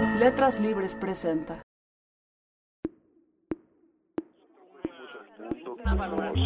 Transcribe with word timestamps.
Letras 0.00 0.60
Libres 0.60 0.94
presenta. 0.94 1.62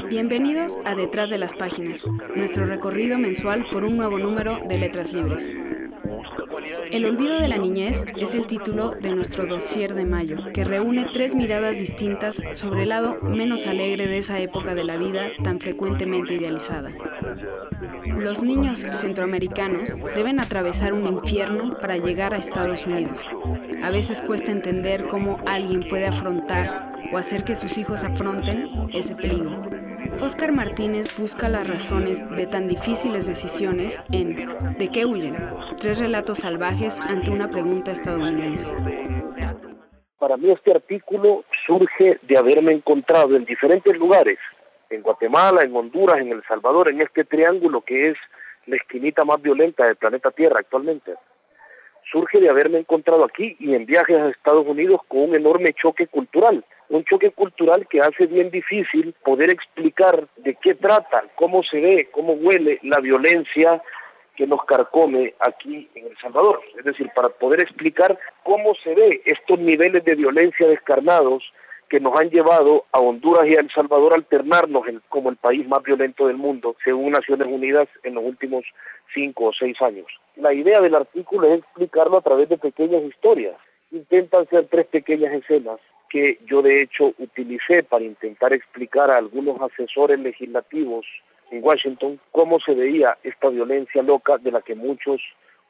Bienvenidos 0.09 0.79
a 0.87 0.95
Detrás 0.95 1.29
de 1.29 1.37
las 1.37 1.53
Páginas, 1.53 2.07
nuestro 2.35 2.65
recorrido 2.65 3.19
mensual 3.19 3.67
por 3.71 3.85
un 3.85 3.99
nuevo 3.99 4.19
número 4.19 4.59
de 4.67 4.79
Letras 4.79 5.13
Libres. 5.13 5.53
El 6.91 7.05
olvido 7.05 7.39
de 7.39 7.49
la 7.49 7.59
niñez 7.59 8.05
es 8.17 8.35
el 8.35 8.47
título 8.47 8.91
de 8.91 9.15
nuestro 9.15 9.47
dossier 9.47 9.95
de 9.95 10.07
mayo, 10.07 10.37
que 10.55 10.65
reúne 10.65 11.07
tres 11.13 11.35
miradas 11.35 11.79
distintas 11.79 12.43
sobre 12.53 12.85
el 12.85 12.91
lado 12.91 13.19
menos 13.21 13.67
alegre 13.67 14.07
de 14.07 14.19
esa 14.19 14.41
época 14.41 14.75
de 14.75 14.85
la 14.85 14.97
vida 14.97 15.29
tan 15.43 15.61
frecuentemente 15.61 16.35
idealizada. 16.35 16.91
Los 18.07 18.43
niños 18.43 18.85
centroamericanos 18.93 19.97
deben 20.15 20.41
atravesar 20.41 20.93
un 20.93 21.07
infierno 21.07 21.79
para 21.81 21.97
llegar 21.97 22.35
a 22.35 22.39
Estados 22.39 22.87
Unidos. 22.87 23.25
A 23.83 23.91
veces 23.91 24.23
cuesta 24.23 24.51
entender 24.51 25.07
cómo 25.09 25.39
alguien 25.47 25.89
puede 25.89 26.07
afrontar 26.07 26.93
o 27.13 27.19
hacer 27.19 27.45
que 27.45 27.55
sus 27.55 27.79
hijos 27.79 28.05
afronten 28.05 28.89
ese 28.93 29.15
peligro. 29.15 29.63
Oscar 30.21 30.53
Martínez 30.53 31.17
busca 31.17 31.49
las 31.49 31.67
razones 31.67 32.29
de 32.31 32.47
tan 32.47 32.69
difíciles 32.69 33.27
decisiones 33.27 34.01
en 34.13 34.77
¿De 34.79 34.89
qué 34.89 35.05
huyen? 35.05 35.37
Tres 35.79 35.99
relatos 35.99 36.39
salvajes 36.39 37.01
ante 37.01 37.31
una 37.31 37.51
pregunta 37.51 37.93
estadounidense. 37.93 38.67
Para 40.19 40.37
mí 40.37 40.51
este 40.51 40.73
artículo 40.73 41.45
surge 41.67 42.19
de 42.23 42.37
haberme 42.39 42.73
encontrado 42.73 43.37
en 43.37 43.45
diferentes 43.45 43.97
lugares, 43.97 44.39
en 44.95 45.03
Guatemala, 45.03 45.65
en 45.65 45.75
Honduras, 45.75 46.21
en 46.21 46.33
El 46.33 46.43
Salvador, 46.45 46.89
en 46.89 47.01
este 47.01 47.25
triángulo 47.25 47.81
que 47.83 48.11
es 48.11 48.17
la 48.67 48.77
esquinita 48.77 49.25
más 49.25 49.41
violenta 49.43 49.87
del 49.87 49.97
planeta 49.97 50.31
Tierra 50.31 50.61
actualmente. 50.61 51.15
Surge 52.11 52.41
de 52.41 52.49
haberme 52.49 52.79
encontrado 52.79 53.25
aquí 53.25 53.57
y 53.59 53.75
en 53.75 53.87
viajes 53.87 54.17
a 54.17 54.29
Estados 54.29 54.67
Unidos 54.67 55.01
con 55.09 55.31
un 55.31 55.35
enorme 55.35 55.73
choque 55.75 56.07
cultural 56.07 56.65
un 56.93 57.05
choque 57.05 57.31
cultural 57.31 57.87
que 57.89 58.03
hace 58.03 58.27
bien 58.27 58.51
difícil 58.51 59.15
poder 59.25 59.51
explicar 59.51 60.29
de 60.37 60.55
qué 60.57 60.75
trata, 60.75 61.25
cómo 61.37 61.63
se 61.63 61.81
ve, 61.81 62.09
cómo 62.13 62.35
huele 62.35 62.79
la 62.83 63.01
violencia 63.01 63.83
que 64.37 64.47
nos 64.47 64.63
carcome 64.67 65.33
aquí 65.41 65.89
en 65.95 66.07
El 66.07 66.17
Salvador. 66.19 66.61
Es 66.79 66.85
decir, 66.85 67.09
para 67.15 67.31
poder 67.31 67.61
explicar 67.61 68.19
cómo 68.43 68.75
se 68.75 68.95
ve 68.95 69.23
estos 69.25 69.59
niveles 69.59 70.05
de 70.05 70.15
violencia 70.15 70.67
descarnados 70.67 71.43
que 71.93 72.01
nos 72.01 72.17
han 72.17 72.31
llevado 72.31 72.87
a 72.91 73.01
Honduras 73.01 73.47
y 73.47 73.55
a 73.55 73.61
El 73.61 73.71
Salvador 73.71 74.15
a 74.15 74.17
alternarnos 74.17 74.87
como 75.11 75.29
el 75.29 75.37
país 75.37 75.69
más 75.69 75.83
violento 75.83 76.27
del 76.27 76.39
mundo, 76.39 76.75
según 76.83 77.13
Naciones 77.13 77.47
Unidas, 77.49 77.87
en 78.03 78.15
los 78.15 78.25
últimos 78.25 78.65
cinco 79.13 79.49
o 79.49 79.53
seis 79.53 79.77
años. 79.83 80.07
La 80.37 80.55
idea 80.55 80.81
del 80.81 80.95
artículo 80.95 81.53
es 81.53 81.59
explicarlo 81.59 82.17
a 82.17 82.23
través 82.23 82.49
de 82.49 82.57
pequeñas 82.57 83.03
historias. 83.03 83.57
Intentan 83.91 84.49
ser 84.49 84.69
tres 84.69 84.87
pequeñas 84.87 85.35
escenas 85.35 85.81
que 86.09 86.39
yo 86.47 86.63
de 86.63 86.81
hecho 86.81 87.13
utilicé 87.19 87.83
para 87.83 88.05
intentar 88.05 88.55
explicar 88.55 89.11
a 89.11 89.19
algunos 89.19 89.61
asesores 89.61 90.19
legislativos 90.19 91.05
en 91.51 91.63
Washington 91.63 92.19
cómo 92.31 92.59
se 92.59 92.73
veía 92.73 93.19
esta 93.23 93.51
violencia 93.51 94.03
loca 94.03 94.39
de 94.39 94.51
la 94.51 94.63
que 94.63 94.75
muchos 94.75 95.21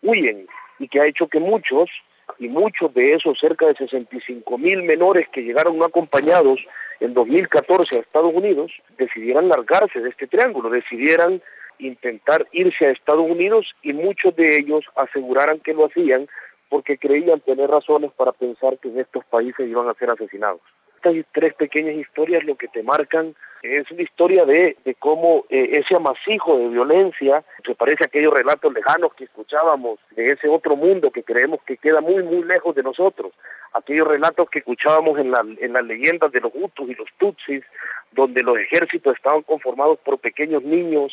huyen 0.02 0.46
y 0.78 0.86
que 0.86 1.00
ha 1.00 1.06
hecho 1.06 1.26
que 1.26 1.40
muchos, 1.40 1.90
y 2.38 2.48
muchos 2.48 2.92
de 2.94 3.14
esos 3.14 3.38
cerca 3.38 3.66
de 3.66 3.74
65 3.74 4.58
mil 4.58 4.82
menores 4.82 5.28
que 5.32 5.42
llegaron 5.42 5.78
no 5.78 5.84
acompañados 5.84 6.60
en 7.00 7.14
2014 7.14 7.96
a 7.96 8.00
Estados 8.00 8.32
Unidos, 8.34 8.70
decidieran 8.96 9.48
largarse 9.48 10.00
de 10.00 10.10
este 10.10 10.26
triángulo, 10.26 10.70
decidieran 10.70 11.42
intentar 11.78 12.46
irse 12.52 12.86
a 12.86 12.90
Estados 12.90 13.28
Unidos 13.28 13.72
y 13.82 13.92
muchos 13.92 14.36
de 14.36 14.58
ellos 14.58 14.84
aseguraran 14.96 15.60
que 15.60 15.74
lo 15.74 15.86
hacían 15.86 16.28
porque 16.68 16.96
creían 16.96 17.40
tener 17.40 17.68
razones 17.68 18.12
para 18.12 18.32
pensar 18.32 18.78
que 18.78 18.88
en 18.88 19.00
estos 19.00 19.24
países 19.26 19.68
iban 19.68 19.88
a 19.88 19.94
ser 19.94 20.10
asesinados. 20.10 20.60
Estas 21.04 21.26
tres 21.32 21.54
pequeñas 21.54 21.96
historias 21.96 22.44
lo 22.44 22.54
que 22.54 22.68
te 22.68 22.84
marcan 22.84 23.34
es 23.60 23.90
la 23.90 24.02
historia 24.02 24.44
de, 24.44 24.76
de 24.84 24.94
cómo 24.94 25.44
eh, 25.50 25.80
ese 25.80 25.96
amasijo 25.96 26.56
de 26.56 26.68
violencia, 26.68 27.42
que 27.64 27.74
parece 27.74 28.04
aquellos 28.04 28.32
relatos 28.32 28.72
lejanos 28.72 29.12
que 29.14 29.24
escuchábamos 29.24 29.98
de 30.12 30.30
ese 30.30 30.48
otro 30.48 30.76
mundo 30.76 31.10
que 31.10 31.24
creemos 31.24 31.60
que 31.66 31.76
queda 31.76 32.00
muy, 32.00 32.22
muy 32.22 32.44
lejos 32.44 32.76
de 32.76 32.84
nosotros, 32.84 33.32
aquellos 33.72 34.06
relatos 34.06 34.48
que 34.48 34.60
escuchábamos 34.60 35.18
en, 35.18 35.32
la, 35.32 35.40
en 35.40 35.72
las 35.72 35.84
leyendas 35.84 36.30
de 36.30 36.40
los 36.40 36.52
Hutus 36.54 36.88
y 36.88 36.94
los 36.94 37.08
Tutsis, 37.18 37.64
donde 38.12 38.44
los 38.44 38.56
ejércitos 38.58 39.16
estaban 39.16 39.42
conformados 39.42 39.98
por 40.04 40.20
pequeños 40.20 40.62
niños 40.62 41.12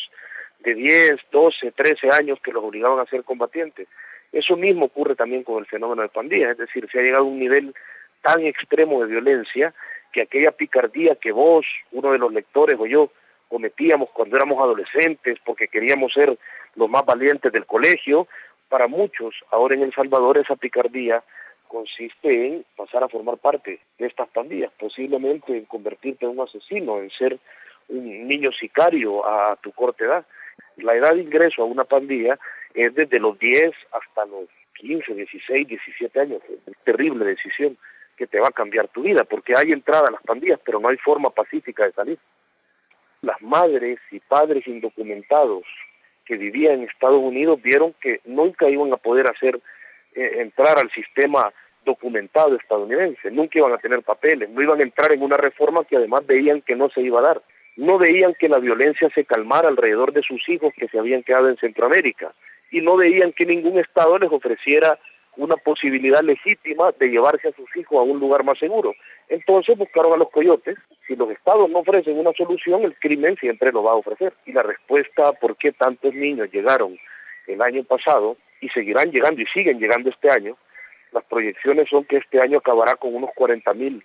de 0.59 0.75
10, 0.75 1.19
12, 1.31 1.71
13 1.71 2.11
años 2.11 2.39
que 2.43 2.51
los 2.51 2.63
obligaban 2.63 2.99
a 2.99 3.09
ser 3.09 3.23
combatientes. 3.23 3.87
Eso 4.31 4.55
mismo 4.55 4.85
ocurre 4.85 5.15
también 5.15 5.43
con 5.43 5.57
el 5.57 5.65
fenómeno 5.65 6.03
de 6.03 6.09
pandillas, 6.09 6.51
es 6.51 6.57
decir, 6.59 6.87
se 6.91 6.99
ha 6.99 7.01
llegado 7.01 7.23
a 7.23 7.27
un 7.27 7.39
nivel 7.39 7.73
tan 8.21 8.45
extremo 8.45 9.01
de 9.01 9.07
violencia 9.07 9.73
que 10.11 10.21
aquella 10.21 10.51
picardía 10.51 11.15
que 11.15 11.31
vos, 11.31 11.65
uno 11.91 12.11
de 12.11 12.17
los 12.17 12.33
lectores 12.33 12.77
o 12.79 12.85
yo 12.85 13.11
cometíamos 13.47 14.09
cuando 14.11 14.35
éramos 14.35 14.59
adolescentes 14.59 15.37
porque 15.45 15.67
queríamos 15.67 16.13
ser 16.13 16.37
los 16.75 16.89
más 16.89 17.05
valientes 17.05 17.51
del 17.51 17.65
colegio, 17.65 18.27
para 18.69 18.87
muchos 18.87 19.33
ahora 19.51 19.75
en 19.75 19.81
El 19.81 19.93
Salvador 19.93 20.37
esa 20.37 20.55
picardía 20.55 21.23
consiste 21.67 22.47
en 22.47 22.65
pasar 22.75 23.03
a 23.03 23.09
formar 23.09 23.37
parte 23.37 23.79
de 23.97 24.07
estas 24.07 24.27
pandillas, 24.29 24.71
posiblemente 24.79 25.55
en 25.55 25.65
convertirte 25.65 26.25
en 26.25 26.31
un 26.31 26.41
asesino, 26.41 26.99
en 26.99 27.09
ser 27.11 27.37
un 27.87 28.27
niño 28.27 28.51
sicario 28.51 29.25
a 29.25 29.55
tu 29.57 29.71
corta 29.71 30.05
edad. 30.05 30.25
La 30.77 30.95
edad 30.95 31.13
de 31.13 31.21
ingreso 31.21 31.61
a 31.61 31.65
una 31.65 31.83
pandilla 31.83 32.39
es 32.73 32.93
desde 32.93 33.19
los 33.19 33.37
10 33.39 33.71
hasta 33.91 34.25
los 34.25 34.49
15, 34.75 35.13
16, 35.13 35.67
17 35.67 36.19
años. 36.19 36.41
Es 36.65 36.77
terrible 36.83 37.25
decisión 37.25 37.77
que 38.19 38.27
te 38.27 38.39
va 38.39 38.49
a 38.49 38.51
cambiar 38.51 38.89
tu 38.89 39.01
vida, 39.01 39.23
porque 39.23 39.55
hay 39.55 39.71
entrada 39.71 40.09
a 40.09 40.11
las 40.11 40.21
pandillas, 40.21 40.59
pero 40.63 40.79
no 40.79 40.89
hay 40.89 40.97
forma 40.97 41.31
pacífica 41.31 41.85
de 41.85 41.93
salir. 41.93 42.19
Las 43.21 43.41
madres 43.41 43.97
y 44.11 44.19
padres 44.19 44.67
indocumentados 44.67 45.63
que 46.25 46.37
vivían 46.37 46.75
en 46.75 46.83
Estados 46.83 47.21
Unidos 47.21 47.61
vieron 47.61 47.95
que 48.01 48.19
nunca 48.25 48.69
iban 48.69 48.93
a 48.93 48.97
poder 48.97 49.27
hacer 49.27 49.59
eh, 50.13 50.41
entrar 50.41 50.77
al 50.77 50.91
sistema 50.91 51.51
documentado 51.85 52.55
estadounidense, 52.55 53.31
nunca 53.31 53.57
iban 53.57 53.71
a 53.71 53.77
tener 53.77 54.03
papeles, 54.03 54.49
no 54.49 54.61
iban 54.61 54.79
a 54.81 54.83
entrar 54.83 55.11
en 55.13 55.23
una 55.23 55.37
reforma 55.37 55.85
que 55.85 55.95
además 55.95 56.27
veían 56.27 56.61
que 56.61 56.75
no 56.75 56.89
se 56.89 57.01
iba 57.01 57.19
a 57.19 57.23
dar 57.23 57.41
no 57.79 57.97
veían 57.97 58.33
que 58.37 58.49
la 58.49 58.59
violencia 58.59 59.09
se 59.15 59.23
calmara 59.23 59.69
alrededor 59.69 60.11
de 60.11 60.21
sus 60.21 60.47
hijos 60.49 60.73
que 60.75 60.89
se 60.89 60.99
habían 60.99 61.23
quedado 61.23 61.47
en 61.47 61.55
Centroamérica 61.55 62.33
y 62.71 62.81
no 62.81 62.97
veían 62.97 63.31
que 63.31 63.45
ningún 63.45 63.79
Estado 63.79 64.19
les 64.19 64.29
ofreciera 64.29 64.99
una 65.37 65.55
posibilidad 65.57 66.21
legítima 66.21 66.91
de 66.99 67.07
llevarse 67.07 67.49
a 67.49 67.53
sus 67.53 67.73
hijos 67.75 67.97
a 67.97 68.01
un 68.01 68.19
lugar 68.19 68.43
más 68.43 68.57
seguro. 68.59 68.93
Entonces 69.29 69.77
buscaron 69.77 70.13
a 70.13 70.17
los 70.17 70.29
coyotes. 70.29 70.77
Si 71.07 71.15
los 71.15 71.29
estados 71.31 71.69
no 71.69 71.79
ofrecen 71.79 72.17
una 72.17 72.33
solución, 72.33 72.83
el 72.83 72.95
crimen 72.95 73.35
siempre 73.37 73.71
lo 73.71 73.83
va 73.83 73.91
a 73.91 73.95
ofrecer. 73.95 74.33
Y 74.45 74.51
la 74.51 74.63
respuesta 74.63 75.29
a 75.29 75.33
por 75.33 75.55
qué 75.57 75.71
tantos 75.71 76.13
niños 76.13 76.51
llegaron 76.51 76.97
el 77.47 77.61
año 77.61 77.83
pasado 77.83 78.37
y 78.61 78.69
seguirán 78.69 79.11
llegando 79.11 79.41
y 79.41 79.45
siguen 79.47 79.79
llegando 79.79 80.09
este 80.09 80.29
año, 80.29 80.57
las 81.11 81.23
proyecciones 81.25 81.89
son 81.89 82.05
que 82.05 82.17
este 82.17 82.41
año 82.41 82.59
acabará 82.59 82.95
con 82.95 83.15
unos 83.15 83.31
40 83.35 83.73
mil 83.73 84.03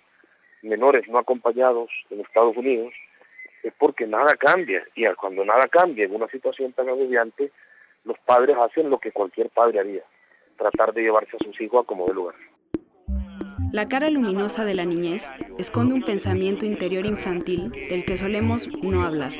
menores 0.63 1.07
no 1.07 1.19
acompañados 1.19 1.89
en 2.09 2.21
Estados 2.21 2.57
Unidos 2.57 2.93
es 3.65 3.73
porque 3.79 4.05
nada 4.05 4.35
cambia 4.37 4.83
y 4.95 5.05
cuando 5.15 5.43
nada 5.43 5.67
cambia 5.67 6.05
en 6.05 6.13
una 6.13 6.27
situación 6.27 6.71
tan 6.73 6.87
agobiante, 6.87 7.51
los 8.03 8.17
padres 8.19 8.55
hacen 8.57 8.91
lo 8.91 8.99
que 8.99 9.11
cualquier 9.11 9.49
padre 9.49 9.79
haría, 9.79 10.03
tratar 10.57 10.93
de 10.93 11.03
llevarse 11.03 11.35
a 11.35 11.43
sus 11.43 11.59
hijos 11.61 11.83
a 11.83 11.87
como 11.87 12.07
de 12.07 12.13
lugar. 12.13 12.35
La 13.71 13.85
cara 13.85 14.09
luminosa 14.09 14.63
de 14.63 14.73
la 14.73 14.85
niñez 14.85 15.29
esconde 15.57 15.95
un 15.95 16.03
pensamiento 16.03 16.65
interior 16.65 17.05
infantil 17.05 17.71
del 17.89 18.05
que 18.05 18.15
solemos 18.15 18.69
no 18.81 19.03
hablar. 19.03 19.33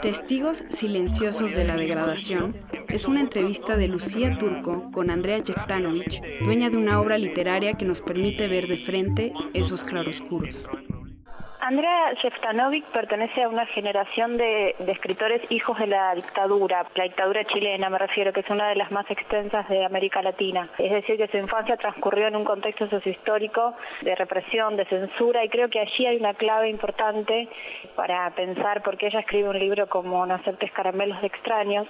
Testigos 0.00 0.64
silenciosos 0.68 1.56
de 1.56 1.64
la 1.64 1.76
degradación 1.76 2.56
es 2.88 3.06
una 3.06 3.20
entrevista 3.20 3.76
de 3.76 3.88
Lucía 3.88 4.36
Turco 4.38 4.90
con 4.92 5.10
Andrea 5.10 5.42
Jeftanovich, 5.44 6.20
dueña 6.44 6.70
de 6.70 6.76
una 6.76 7.00
obra 7.00 7.18
literaria 7.18 7.72
que 7.72 7.84
nos 7.84 8.00
permite 8.00 8.46
ver 8.46 8.68
de 8.68 8.84
frente 8.84 9.32
esos 9.54 9.82
claroscuros. 9.82 10.68
Andrea 11.66 12.12
Sheftanovic 12.22 12.84
pertenece 12.92 13.42
a 13.42 13.48
una 13.48 13.64
generación 13.64 14.36
de, 14.36 14.76
escritores 14.86 15.40
hijos 15.48 15.78
de 15.78 15.86
la 15.86 16.14
dictadura, 16.14 16.84
la 16.94 17.04
dictadura 17.04 17.42
chilena 17.46 17.88
me 17.88 17.96
refiero, 17.96 18.34
que 18.34 18.40
es 18.40 18.50
una 18.50 18.68
de 18.68 18.76
las 18.76 18.90
más 18.90 19.10
extensas 19.10 19.66
de 19.70 19.82
América 19.82 20.20
Latina. 20.20 20.68
Es 20.76 20.92
decir, 20.92 21.16
que 21.16 21.26
su 21.28 21.38
infancia 21.38 21.78
transcurrió 21.78 22.26
en 22.26 22.36
un 22.36 22.44
contexto 22.44 22.86
sociohistórico 22.90 23.74
de 24.02 24.14
represión, 24.14 24.76
de 24.76 24.84
censura, 24.84 25.42
y 25.42 25.48
creo 25.48 25.70
que 25.70 25.80
allí 25.80 26.04
hay 26.04 26.18
una 26.18 26.34
clave 26.34 26.68
importante 26.68 27.48
para 27.96 28.28
pensar 28.34 28.82
por 28.82 28.98
qué 28.98 29.06
ella 29.06 29.20
escribe 29.20 29.48
un 29.48 29.58
libro 29.58 29.88
como 29.88 30.26
No 30.26 30.38
caramelos 30.74 31.18
de 31.22 31.28
extraños, 31.28 31.86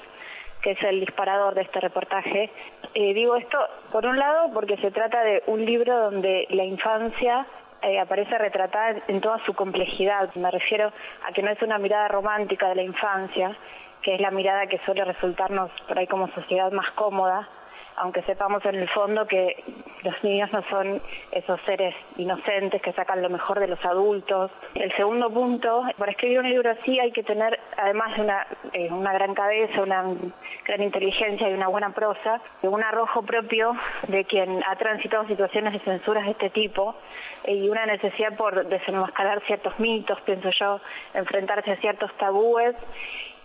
que 0.63 0.71
es 0.71 0.83
el 0.85 1.01
disparador 1.01 1.57
de 1.57 1.63
este 1.63 1.81
reportaje. 1.81 2.49
Eh, 2.95 3.13
digo 3.13 3.35
esto, 3.35 3.59
por 3.91 4.07
un 4.07 4.21
lado, 4.21 4.53
porque 4.55 4.77
se 4.77 4.93
trata 4.93 5.25
de 5.25 5.43
un 5.49 5.65
libro 5.65 5.99
donde 5.99 6.47
la 6.51 6.63
infancia 6.63 7.45
eh, 7.85 8.01
aparece 8.01 8.37
retratada 8.39 9.03
en 9.09 9.21
toda 9.21 9.39
su 9.45 9.55
complejidad. 9.55 10.35
Me 10.35 10.51
refiero 10.51 10.93
a 11.29 11.33
que 11.33 11.43
no 11.43 11.51
es 11.51 11.61
una 11.63 11.79
mirada 11.79 12.09
romántica 12.09 12.69
de 12.69 12.77
la 12.77 12.83
infancia, 12.83 13.57
que 14.03 14.15
es 14.15 14.21
la 14.21 14.31
mirada 14.31 14.67
que 14.67 14.79
suele 14.85 15.05
resultarnos 15.05 15.71
por 15.87 15.99
ahí 15.99 16.07
como 16.07 16.29
sociedad 16.29 16.71
más 16.73 16.91
cómoda, 16.93 17.49
aunque 17.97 18.23
sepamos 18.23 18.65
en 18.65 18.77
el 18.77 18.89
fondo 18.89 19.27
que 19.27 19.63
los 20.03 20.23
niños 20.23 20.53
no 20.53 20.63
son 20.69 21.01
esos 21.33 21.61
seres 21.67 21.95
inocentes 22.17 22.83
que 22.83 22.93
sacan 22.93 23.23
lo 23.23 23.31
mejor 23.31 23.61
de 23.61 23.69
los 23.69 23.83
adultos. 23.85 24.51
El 24.75 24.95
segundo 24.97 25.31
punto, 25.31 25.85
para 25.97 26.13
escribir 26.13 26.41
un 26.41 26.51
libro 26.51 26.71
así 26.71 26.99
hay 26.99 27.13
que 27.13 27.23
tener, 27.23 27.59
además 27.77 28.17
de 28.17 28.23
una, 28.23 28.47
eh, 28.73 28.89
una 28.91 29.13
gran 29.13 29.35
cabeza, 29.35 29.83
una 29.83 30.05
gran 30.65 30.83
inteligencia 30.83 31.49
y 31.49 31.55
una 31.55 31.69
buena 31.69 31.91
prosa, 31.91 32.41
un 32.63 32.83
arrojo 32.83 33.23
propio 33.23 33.75
de 34.09 34.25
quien 34.25 34.63
ha 34.67 34.77
transitado 34.77 35.27
situaciones 35.27 35.73
de 35.73 35.81
censuras 35.81 36.25
de 36.25 36.33
este 36.33 36.51
tipo 36.51 36.95
y 37.47 37.69
una 37.69 37.87
necesidad 37.87 38.37
por 38.37 38.67
desenmascarar 38.67 39.43
ciertos 39.47 39.79
mitos, 39.79 40.21
pienso 40.23 40.51
yo, 40.59 40.81
enfrentarse 41.15 41.73
a 41.73 41.77
ciertos 41.77 42.13
tabúes 42.17 42.75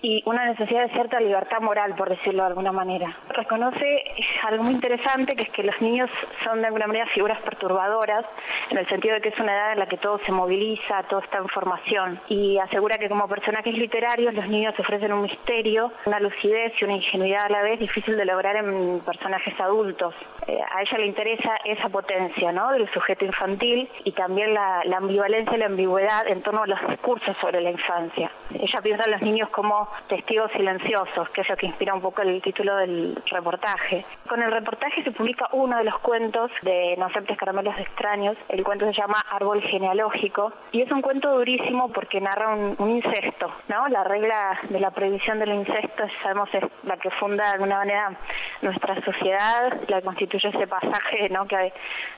y 0.02 0.24
una 0.26 0.46
necesidad 0.46 0.84
de 0.84 0.94
cierta 0.94 1.20
libertad 1.20 1.60
moral, 1.62 1.96
por 1.96 2.10
decirlo 2.10 2.44
de 2.44 2.50
alguna 2.50 2.72
manera. 2.72 3.16
Reconoce 3.30 4.04
algo 4.48 4.64
muy 4.64 4.74
interesante, 4.74 5.36
que 5.36 5.44
es 5.44 5.50
que 5.50 5.64
los 5.64 5.80
niños 5.82 6.10
son 6.44 6.62
de 6.62 6.68
alguna 6.68 6.88
manera 6.88 7.06
figuras 7.08 7.40
perturbadoras, 7.42 8.26
en 8.70 8.78
el 8.78 8.88
sentido 8.88 9.16
de 9.16 9.22
que 9.22 9.30
es 9.30 9.40
una 9.40 9.54
edad 9.54 9.74
en 9.74 9.80
la 9.80 9.88
que 9.88 9.98
todo 9.98 10.20
se 10.26 10.32
moviliza, 10.32 11.04
todo 11.10 11.20
está 11.20 11.40
en 11.40 11.48
formación, 11.50 12.20
y 12.30 12.58
asegura 12.58 12.98
que 12.98 13.10
como 13.10 13.28
personajes 13.28 13.74
literarios 13.74 14.34
los 14.34 14.48
niños 14.48 14.74
ofrecen 14.80 15.12
un 15.14 15.24
misterio, 15.24 15.92
una 16.06 16.20
lucidez 16.20 16.74
y 16.80 16.86
una 16.86 16.96
ingenuidad 16.96 17.46
a 17.46 17.50
la 17.50 17.62
vez 17.62 17.80
difícil 17.80 18.16
de 18.16 18.26
lograr 18.26 18.56
en 18.56 19.02
personajes 19.02 19.60
adultos. 19.60 20.14
Eh, 20.48 20.60
a 20.76 20.82
ella 20.82 20.98
le 20.98 21.08
interesa 21.08 21.58
esa 21.66 21.90
potencia 21.90 22.52
¿no? 22.52 22.72
del 22.72 22.90
sujeto 22.92 23.26
infantil 23.26 23.90
y 24.04 24.12
también 24.14 24.54
la, 24.54 24.82
la 24.86 24.98
ambivalencia 24.98 25.56
y 25.56 25.60
la 25.60 25.66
ambigüedad 25.66 26.28
en 26.28 26.42
torno 26.42 26.64
a 26.64 26.68
los 26.68 26.80
discursos 26.88 27.36
sobre 27.42 27.62
la 27.62 27.72
infancia. 27.72 28.32
Ella 28.54 28.82
piensa 28.82 29.04
en 29.06 29.12
los 29.12 29.22
niños 29.22 29.50
como 29.50 29.89
Testigos 30.08 30.52
Silenciosos, 30.52 31.30
que 31.30 31.42
es 31.42 31.50
lo 31.50 31.58
que 31.58 31.68
inspira 31.68 31.94
un 31.94 32.02
poco 32.02 32.22
el 32.22 32.42
título 32.42 32.76
del 32.78 33.22
reportaje. 33.32 34.06
Con 34.28 34.42
el 34.42 34.52
reportaje 34.52 35.04
se 35.04 35.12
publica 35.12 35.48
uno 35.54 35.78
de 35.78 35.84
los 35.84 35.98
cuentos 36.00 36.52
de 36.62 36.96
No 36.98 37.08
caramelos 37.38 37.78
extraños. 37.78 38.38
El 38.48 38.64
cuento 38.64 38.86
se 38.86 38.94
llama 38.94 39.24
Árbol 39.32 39.62
genealógico 39.62 40.52
y 40.72 40.82
es 40.82 40.92
un 40.92 41.02
cuento 41.02 41.32
durísimo 41.32 41.90
porque 41.90 42.22
narra 42.22 42.56
un, 42.56 42.90
incesto, 42.90 43.52
¿no? 43.68 43.88
La 43.88 44.04
regla 44.04 44.60
de 44.70 44.80
la 44.80 44.92
prohibición 44.92 45.40
del 45.40 45.54
incesto, 45.54 46.04
sabemos, 46.24 46.50
es 46.54 46.64
la 46.84 46.98
que 46.98 47.10
funda 47.12 47.46
de 47.46 47.52
alguna 47.52 47.78
manera 47.78 48.18
nuestra 48.62 49.00
sociedad, 49.04 49.80
la 49.88 50.02
constituye 50.02 50.50
ese 50.50 50.68
pasaje, 50.68 51.30
¿no? 51.30 51.48
Que, 51.48 51.72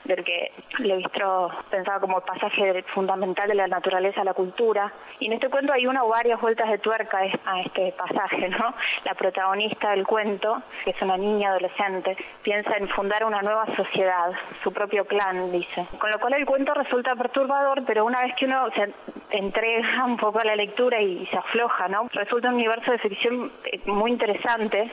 del 0.04 0.24
que 0.24 0.52
visto 0.78 1.50
pensaba 1.70 2.00
como 2.00 2.18
el 2.18 2.24
pasaje 2.24 2.82
fundamental 2.94 3.48
de 3.48 3.54
la 3.54 3.66
naturaleza 3.66 4.22
a 4.22 4.24
la 4.24 4.34
cultura. 4.34 4.92
Y 5.18 5.26
en 5.26 5.34
este 5.34 5.48
cuento 5.48 5.72
hay 5.72 5.86
una 5.86 6.04
o 6.04 6.08
varias 6.08 6.40
vueltas 6.40 6.70
de 6.70 6.78
tuerca 6.78 7.18
a 7.18 7.60
este 7.66 7.92
pasaje, 7.92 8.48
¿no? 8.48 8.74
La 9.04 9.14
protagonista 9.14 9.90
del 9.90 10.06
cuento, 10.06 10.62
que 10.84 10.90
es 10.90 11.02
una 11.02 11.16
niña 11.16 11.50
adolescente, 11.50 12.16
piensa 12.42 12.76
en 12.76 12.88
fundar 12.88 13.24
una 13.24 13.42
nueva 13.42 13.66
sociedad, 13.76 14.32
su 14.62 14.72
propio 14.72 15.04
clan, 15.06 15.50
dice. 15.52 15.86
Con 15.98 16.10
lo 16.10 16.18
cual 16.18 16.34
el 16.34 16.46
cuento 16.46 16.74
resulta 16.74 17.16
perturbador, 17.16 17.84
pero 17.86 18.04
una 18.04 18.22
vez 18.22 18.34
que 18.36 18.46
uno 18.46 18.68
se 18.74 18.92
entrega 19.30 20.04
un 20.04 20.16
poco 20.16 20.40
a 20.40 20.44
la 20.44 20.56
lectura 20.56 21.00
y 21.00 21.26
se 21.26 21.36
afloja, 21.36 21.88
¿no? 21.88 22.08
Resulta 22.12 22.48
un 22.48 22.54
universo 22.54 22.92
de 22.92 22.98
ficción 22.98 23.52
eh, 23.64 23.80
muy 23.86 24.10
interesante 24.10 24.90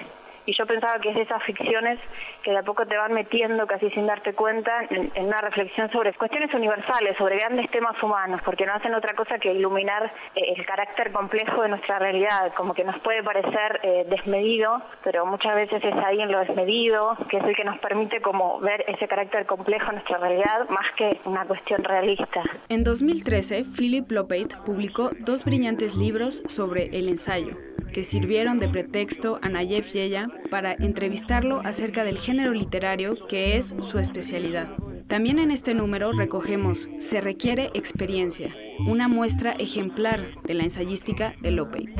y 0.50 0.54
yo 0.58 0.66
pensaba 0.66 1.00
que 1.00 1.10
es 1.10 1.16
de 1.16 1.22
esas 1.22 1.44
ficciones 1.44 2.00
que 2.42 2.50
de 2.50 2.58
a 2.58 2.64
poco 2.64 2.84
te 2.88 2.98
van 2.98 3.14
metiendo 3.14 3.68
casi 3.68 3.88
sin 3.92 4.08
darte 4.08 4.34
cuenta 4.34 4.82
en, 4.90 5.12
una 5.24 5.42
reflexión 5.42 5.92
sobre 5.92 6.12
cuestiones 6.14 6.52
universales, 6.56 7.16
sobre 7.18 7.38
grandes 7.38 7.70
temas 7.70 8.02
humanos, 8.02 8.42
porque 8.44 8.66
no 8.66 8.74
hacen 8.74 8.96
otra 8.96 9.14
cosa 9.14 9.38
que 9.38 9.54
iluminar 9.54 10.12
eh, 10.36 10.54
el 10.58 10.66
carácter 10.66 11.12
complejo 11.12 11.62
de 11.62 11.70
nuestra 11.70 12.00
realidad, 12.00 12.52
como 12.58 12.74
que 12.74 12.84
nos 12.84 13.00
puede 13.02 13.22
parecer 13.22 13.80
eh, 13.84 14.08
desmedido, 14.10 14.82
pero 15.04 15.24
muchas 15.28 15.54
veces 15.54 15.84
es 15.84 15.96
ahí 16.04 16.20
en 16.20 16.32
lo 16.32 16.40
desmedido, 16.40 17.16
que 17.30 17.38
es 17.38 17.44
el 17.44 17.56
que 17.56 17.64
nos 17.64 17.78
permite 17.78 18.20
como 18.22 18.60
ver 18.60 18.84
ese 18.88 19.08
carácter 19.08 19.46
complejo 19.46 19.90
en 19.90 19.96
nuestra 19.98 20.18
realidad, 20.18 20.68
más 20.70 20.86
que 20.98 21.20
una 21.26 21.46
cuestión 21.46 21.84
realista. 21.84 22.42
En 22.70 22.84
2013, 22.84 23.66
Philip 23.78 24.12
Lopate 24.12 24.56
publicó 24.66 25.12
dos 25.20 25.46
brillantes 25.46 25.96
libros 25.96 26.42
sobre 26.48 26.86
el 26.98 27.08
ensayo, 27.08 27.56
que 27.94 28.04
sirvieron 28.04 28.60
de 28.60 28.70
pretexto 28.70 29.40
a 29.42 29.50
Nayef 29.50 29.90
Yeya 29.92 30.28
para 30.50 30.74
entrevistarlo 30.74 31.62
acerca 31.64 32.04
del 32.04 32.18
género 32.18 32.52
literario 32.54 33.16
que 33.28 33.58
es 33.58 33.76
su 33.82 34.00
especialidad. 34.00 34.68
También 35.08 35.40
en 35.40 35.52
este 35.52 35.74
número 35.74 36.12
recogemos 36.12 36.88
Se 37.00 37.20
requiere 37.20 37.72
experiencia, 37.74 38.54
una 38.88 39.08
muestra 39.08 39.54
ejemplar 39.54 40.20
de 40.44 40.54
la 40.54 40.64
ensayística 40.64 41.34
de 41.40 41.52
Lopate. 41.52 41.96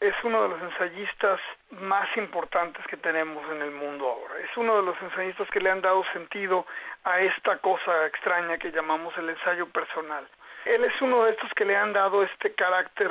Es 0.00 0.14
uno 0.24 0.42
de 0.42 0.48
los 0.48 0.62
ensayistas 0.62 1.38
más 1.80 2.08
importantes 2.16 2.84
que 2.88 2.96
tenemos 2.96 3.44
en 3.52 3.62
el 3.62 3.70
mundo 3.70 4.08
ahora. 4.08 4.34
Es 4.42 4.56
uno 4.56 4.76
de 4.76 4.82
los 4.82 5.00
ensayistas 5.00 5.48
que 5.50 5.60
le 5.60 5.70
han 5.70 5.80
dado 5.80 6.02
sentido 6.12 6.66
a 7.04 7.20
esta 7.20 7.58
cosa 7.58 8.06
extraña 8.06 8.58
que 8.58 8.72
llamamos 8.72 9.16
el 9.16 9.28
ensayo 9.28 9.68
personal. 9.68 10.26
Él 10.64 10.84
es 10.84 11.00
uno 11.02 11.24
de 11.24 11.30
estos 11.32 11.50
que 11.54 11.64
le 11.64 11.76
han 11.76 11.92
dado 11.92 12.22
este 12.22 12.52
carácter 12.54 13.10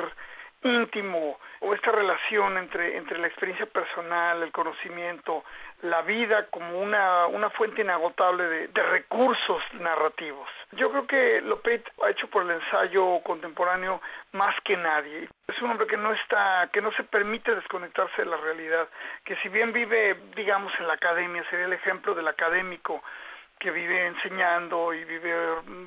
íntimo 0.62 1.38
o 1.60 1.74
esta 1.74 1.92
relación 1.92 2.58
entre, 2.58 2.96
entre 2.96 3.18
la 3.18 3.26
experiencia 3.26 3.66
personal, 3.66 4.42
el 4.42 4.52
conocimiento, 4.52 5.44
la 5.82 6.02
vida 6.02 6.46
como 6.50 6.80
una, 6.80 7.26
una 7.26 7.50
fuente 7.50 7.82
inagotable 7.82 8.44
de, 8.44 8.68
de 8.68 8.82
recursos 8.82 9.62
narrativos. 9.74 10.48
Yo 10.72 10.90
creo 10.90 11.06
que 11.06 11.40
Lopet 11.42 11.86
ha 12.02 12.10
hecho 12.10 12.28
por 12.28 12.42
el 12.42 12.50
ensayo 12.50 13.20
contemporáneo 13.22 14.00
más 14.32 14.54
que 14.64 14.76
nadie. 14.76 15.28
Es 15.48 15.60
un 15.60 15.70
hombre 15.70 15.86
que 15.86 15.96
no 15.96 16.12
está, 16.12 16.68
que 16.72 16.80
no 16.80 16.92
se 16.92 17.04
permite 17.04 17.54
desconectarse 17.54 18.22
de 18.22 18.30
la 18.30 18.36
realidad, 18.36 18.88
que 19.24 19.36
si 19.36 19.48
bien 19.48 19.72
vive, 19.72 20.16
digamos, 20.34 20.72
en 20.78 20.88
la 20.88 20.94
academia, 20.94 21.44
sería 21.50 21.66
el 21.66 21.72
ejemplo 21.72 22.14
del 22.14 22.28
académico 22.28 23.02
que 23.58 23.70
vive 23.70 24.06
enseñando 24.06 24.92
y 24.92 25.04
vive 25.04 25.32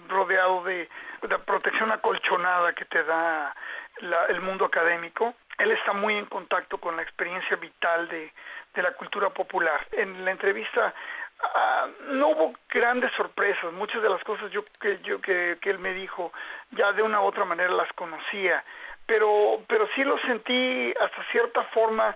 rodeado 0.07 0.63
de, 0.63 0.87
de 1.23 1.39
protección 1.39 1.91
acolchonada 1.91 2.71
que 2.71 2.85
te 2.85 3.03
da 3.03 3.53
el 4.01 4.41
mundo 4.41 4.65
académico. 4.65 5.33
Él 5.57 5.71
está 5.71 5.93
muy 5.93 6.15
en 6.17 6.25
contacto 6.25 6.77
con 6.77 6.95
la 6.95 7.03
experiencia 7.03 7.55
vital 7.55 8.07
de, 8.09 8.31
de 8.73 8.81
la 8.81 8.91
cultura 8.91 9.29
popular. 9.29 9.87
En 9.91 10.25
la 10.25 10.31
entrevista 10.31 10.93
ah, 11.41 11.87
no 12.09 12.29
hubo 12.29 12.53
grandes 12.69 13.11
sorpresas, 13.13 13.71
muchas 13.73 14.01
de 14.01 14.09
las 14.09 14.23
cosas 14.23 14.51
yo, 14.51 14.65
que, 14.79 14.99
yo, 15.01 15.21
que, 15.21 15.57
que 15.61 15.69
él 15.69 15.79
me 15.79 15.93
dijo 15.93 16.31
ya 16.71 16.91
de 16.91 17.01
una 17.01 17.21
u 17.21 17.25
otra 17.25 17.45
manera 17.45 17.71
las 17.71 17.91
conocía, 17.93 18.63
pero, 19.05 19.61
pero 19.67 19.87
sí 19.95 20.03
lo 20.03 20.17
sentí 20.19 20.93
hasta 20.99 21.23
cierta 21.31 21.63
forma 21.65 22.15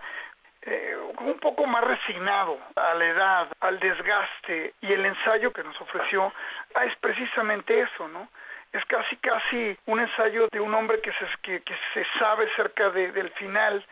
eh, 0.64 0.98
un 1.20 1.40
poco 1.40 1.66
más 1.66 1.84
resignado 1.84 2.60
a 2.76 2.94
la 2.94 3.06
edad, 3.06 3.48
al 3.62 3.80
desgaste 3.80 4.74
y 4.82 4.92
el 4.92 5.06
ensayo 5.06 5.54
que 5.54 5.64
nos 5.64 5.80
ofreció 5.80 6.34
ah, 6.76 6.86
es 6.86 6.96
precisamente 6.98 7.80
eso, 7.80 8.08
¿no? 8.10 8.28
Es 8.72 8.86
casi 8.86 9.16
casi 9.18 9.78
un 9.88 10.00
ensayo 10.00 10.48
de 10.52 10.60
un 10.60 10.74
hombre 10.74 11.02
que 11.02 11.12
se, 11.14 11.26
que, 11.42 11.62
se 11.94 12.06
sabe 12.20 12.48
cerca 12.56 12.90
de, 12.92 13.12
del 13.12 13.30
final. 13.32 13.84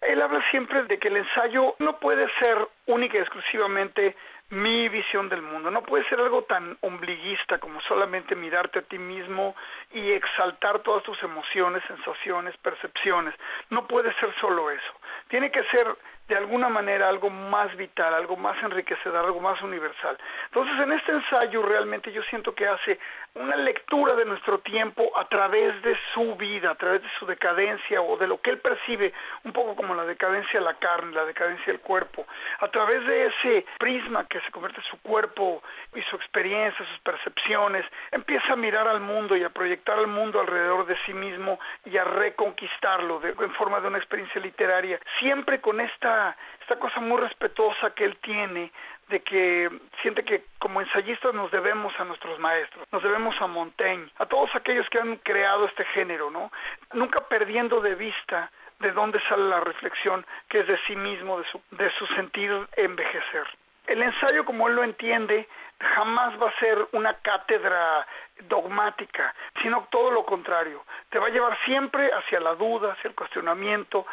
Él 0.00 0.20
habla 0.20 0.42
siempre 0.50 0.84
de 0.84 0.98
que 0.98 1.08
el 1.08 1.16
ensayo 1.16 1.76
no 1.78 1.98
puede 1.98 2.28
ser 2.38 2.56
única 2.86 3.16
y 3.16 3.20
exclusivamente 3.20 4.16
mi 4.50 4.88
visión 4.88 5.28
del 5.28 5.42
mundo. 5.42 5.70
No 5.70 5.82
puede 5.82 6.08
ser 6.08 6.20
algo 6.20 6.42
tan 6.42 6.76
ombliguista 6.80 7.58
como 7.58 7.80
solamente 7.82 8.34
mirarte 8.34 8.80
a 8.80 8.82
ti 8.82 8.98
mismo 8.98 9.54
y 9.92 10.12
exaltar 10.12 10.80
todas 10.80 11.02
tus 11.02 11.22
emociones, 11.22 11.82
sensaciones, 11.86 12.56
percepciones. 12.58 13.34
No 13.70 13.86
puede 13.86 14.12
ser 14.14 14.34
solo 14.40 14.70
eso. 14.70 14.92
Tiene 15.28 15.50
que 15.50 15.64
ser 15.64 15.86
de 16.28 16.36
alguna 16.36 16.68
manera 16.68 17.08
algo 17.08 17.28
más 17.28 17.76
vital, 17.76 18.14
algo 18.14 18.36
más 18.36 18.56
enriquecedor, 18.62 19.24
algo 19.24 19.40
más 19.40 19.60
universal. 19.60 20.16
Entonces, 20.46 20.74
en 20.80 20.92
este 20.92 21.12
ensayo 21.12 21.62
realmente 21.62 22.10
yo 22.12 22.22
siento 22.24 22.54
que 22.54 22.66
hace 22.66 22.98
una 23.34 23.56
lectura 23.56 24.14
de 24.14 24.24
nuestro 24.24 24.60
tiempo 24.60 25.10
a 25.18 25.28
través 25.28 25.82
de 25.82 25.96
su 26.14 26.36
vida, 26.36 26.70
a 26.70 26.74
través 26.76 27.02
de 27.02 27.08
su 27.18 27.26
decadencia 27.26 28.00
o 28.00 28.16
de 28.16 28.26
lo 28.26 28.40
que 28.40 28.50
él 28.50 28.58
percibe, 28.58 29.12
un 29.44 29.52
poco 29.52 29.76
como 29.76 29.94
la 29.94 30.04
decadencia 30.04 30.60
de 30.60 30.64
la 30.64 30.74
carne, 30.74 31.12
la 31.12 31.24
decadencia 31.26 31.66
del 31.66 31.80
cuerpo, 31.80 32.26
a 32.60 32.68
través 32.68 33.04
de 33.06 33.26
ese 33.26 33.66
prisma 33.78 34.26
que 34.26 34.40
se 34.40 34.50
convierte 34.50 34.80
en 34.80 34.86
su 34.86 35.02
cuerpo 35.02 35.62
y 35.94 36.00
su 36.02 36.16
experiencia, 36.16 36.86
sus 36.86 37.00
percepciones, 37.00 37.84
empieza 38.12 38.52
a 38.52 38.56
mirar 38.56 38.88
al 38.88 39.00
mundo 39.00 39.36
y 39.36 39.44
a 39.44 39.50
proyectar 39.50 39.98
al 39.98 40.06
mundo 40.06 40.40
alrededor 40.40 40.86
de 40.86 40.96
sí 41.04 41.12
mismo 41.12 41.58
y 41.84 41.96
a 41.98 42.04
reconquistarlo 42.04 43.20
en 43.24 43.52
forma 43.54 43.80
de 43.80 43.88
una 43.88 43.98
experiencia 43.98 44.40
literaria, 44.40 44.98
siempre 45.18 45.60
con 45.60 45.80
esta 45.80 46.13
esta, 46.60 46.76
cosa 46.76 47.00
muy 47.00 47.20
respetuosa 47.20 47.90
que 47.90 48.04
él 48.04 48.16
tiene 48.22 48.72
de 49.08 49.20
que 49.20 49.70
siente 50.00 50.24
que 50.24 50.44
como 50.58 50.80
ensayistas 50.80 51.34
nos 51.34 51.50
debemos 51.50 51.92
a 52.00 52.04
nuestros 52.04 52.38
maestros, 52.38 52.86
nos 52.90 53.02
debemos 53.02 53.38
a 53.40 53.46
Montaigne, 53.46 54.08
a 54.18 54.26
todos 54.26 54.50
aquellos 54.54 54.88
que 54.88 54.98
han 54.98 55.16
creado 55.16 55.66
este 55.66 55.84
género, 55.86 56.30
¿no? 56.30 56.50
Nunca 56.94 57.20
perdiendo 57.28 57.80
de 57.80 57.94
vista 57.94 58.50
de 58.80 58.92
dónde 58.92 59.20
sale 59.28 59.48
la 59.48 59.60
reflexión 59.60 60.24
que 60.48 60.60
es 60.60 60.66
de 60.66 60.78
sí 60.86 60.96
mismo, 60.96 61.38
de 61.38 61.44
su, 61.50 61.60
de 61.72 61.90
su 61.98 62.06
sentir 62.08 62.50
envejecer. 62.76 63.46
El 63.86 64.02
ensayo, 64.02 64.44
como 64.44 64.68
él 64.68 64.76
lo 64.76 64.84
entiende, 64.84 65.46
jamás 65.80 66.40
va 66.40 66.48
a 66.48 66.58
ser 66.58 66.88
una 66.92 67.14
cátedra 67.14 68.06
dogmática, 68.48 69.34
sino 69.62 69.86
todo 69.90 70.10
lo 70.10 70.24
contrario. 70.24 70.84
Te 71.10 71.18
va 71.18 71.28
a 71.28 71.30
llevar 71.30 71.56
siempre 71.64 72.10
hacia 72.12 72.40
la 72.40 72.54
duda, 72.54 72.92
hacia 72.92 73.08
el 73.08 73.14
cuestionamiento, 73.14 74.06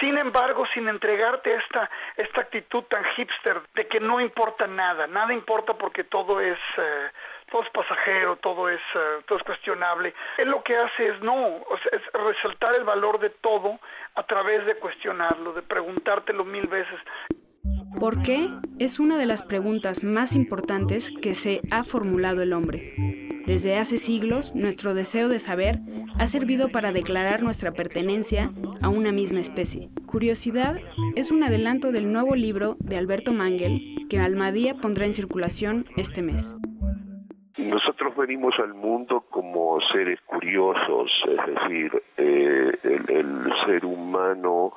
sin 0.00 0.16
embargo, 0.18 0.66
sin 0.72 0.88
entregarte 0.88 1.54
esta, 1.54 1.90
esta 2.16 2.40
actitud 2.42 2.84
tan 2.84 3.04
hipster 3.16 3.60
de 3.74 3.86
que 3.86 4.00
no 4.00 4.20
importa 4.20 4.66
nada, 4.66 5.06
nada 5.06 5.32
importa 5.32 5.74
porque 5.74 6.04
todo 6.04 6.40
es, 6.40 6.58
eh, 6.78 7.10
todo 7.50 7.62
es 7.62 7.70
pasajero, 7.70 8.36
todo 8.36 8.68
es, 8.68 8.80
eh, 8.94 9.22
todo 9.26 9.38
es 9.38 9.44
cuestionable. 9.44 10.14
Él 10.38 10.48
lo 10.48 10.62
que 10.62 10.76
hace 10.76 11.08
es 11.08 11.20
no, 11.20 11.62
es 11.92 12.12
resaltar 12.12 12.74
el 12.74 12.84
valor 12.84 13.18
de 13.18 13.30
todo 13.30 13.78
a 14.14 14.22
través 14.22 14.64
de 14.66 14.76
cuestionarlo, 14.76 15.52
de 15.52 15.62
preguntártelo 15.62 16.44
mil 16.44 16.66
veces. 16.66 16.98
¿Por 17.98 18.20
qué? 18.20 18.50
Es 18.78 19.00
una 19.00 19.16
de 19.16 19.24
las 19.24 19.42
preguntas 19.42 20.04
más 20.04 20.36
importantes 20.36 21.10
que 21.22 21.34
se 21.34 21.62
ha 21.70 21.82
formulado 21.82 22.42
el 22.42 22.52
hombre. 22.52 22.92
Desde 23.46 23.78
hace 23.78 23.96
siglos, 23.96 24.54
nuestro 24.54 24.92
deseo 24.92 25.30
de 25.30 25.38
saber 25.38 25.80
ha 26.18 26.26
servido 26.26 26.68
para 26.68 26.92
declarar 26.92 27.42
nuestra 27.42 27.72
pertenencia 27.72 28.52
a 28.82 28.90
una 28.90 29.12
misma 29.12 29.40
especie. 29.40 29.88
Curiosidad 30.04 30.76
es 31.14 31.30
un 31.30 31.42
adelanto 31.42 31.90
del 31.90 32.12
nuevo 32.12 32.34
libro 32.34 32.76
de 32.80 32.98
Alberto 32.98 33.32
Mangel 33.32 33.80
que 34.10 34.18
Almadía 34.18 34.74
pondrá 34.74 35.06
en 35.06 35.14
circulación 35.14 35.86
este 35.96 36.20
mes. 36.20 36.54
Nosotros 37.56 38.14
venimos 38.16 38.54
al 38.58 38.74
mundo 38.74 39.24
como 39.30 39.78
seres 39.92 40.20
curiosos, 40.26 41.10
es 41.28 41.54
decir, 41.54 42.02
eh, 42.18 42.78
el 42.82 43.52
ser 43.64 43.86
humano 43.86 44.74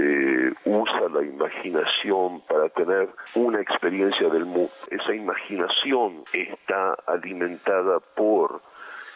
eh, 0.00 0.52
usa 0.64 1.08
la 1.08 1.22
imaginación 1.24 2.42
para 2.42 2.68
tener 2.68 3.08
una 3.34 3.60
experiencia 3.60 4.28
del 4.28 4.44
mundo. 4.44 4.70
Esa 4.90 5.12
imaginación 5.12 6.24
está 6.32 6.94
alimentada 7.06 7.98
por 8.14 8.62